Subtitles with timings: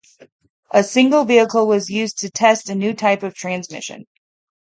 [0.71, 4.07] A single vehicle was used to test a new type of transmission.